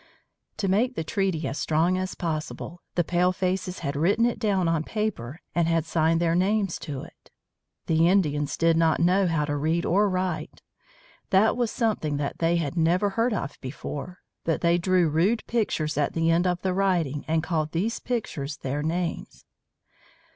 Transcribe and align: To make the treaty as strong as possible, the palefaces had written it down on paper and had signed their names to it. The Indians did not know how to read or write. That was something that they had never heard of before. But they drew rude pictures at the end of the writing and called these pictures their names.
To 0.57 0.67
make 0.67 0.95
the 0.95 1.03
treaty 1.03 1.47
as 1.47 1.59
strong 1.59 1.95
as 1.95 2.15
possible, 2.15 2.81
the 2.95 3.03
palefaces 3.03 3.81
had 3.81 3.95
written 3.95 4.25
it 4.25 4.39
down 4.39 4.67
on 4.67 4.83
paper 4.83 5.41
and 5.53 5.67
had 5.67 5.85
signed 5.85 6.19
their 6.19 6.33
names 6.33 6.79
to 6.79 7.03
it. 7.03 7.29
The 7.85 8.07
Indians 8.07 8.57
did 8.57 8.77
not 8.77 8.99
know 8.99 9.27
how 9.27 9.45
to 9.45 9.55
read 9.55 9.85
or 9.85 10.09
write. 10.09 10.63
That 11.29 11.55
was 11.55 11.69
something 11.69 12.17
that 12.17 12.39
they 12.39 12.55
had 12.55 12.75
never 12.75 13.11
heard 13.11 13.31
of 13.31 13.61
before. 13.61 14.21
But 14.43 14.61
they 14.61 14.79
drew 14.79 15.07
rude 15.07 15.45
pictures 15.45 15.95
at 15.99 16.13
the 16.13 16.31
end 16.31 16.47
of 16.47 16.63
the 16.63 16.73
writing 16.73 17.23
and 17.27 17.43
called 17.43 17.71
these 17.71 17.99
pictures 17.99 18.57
their 18.57 18.81
names. 18.81 19.45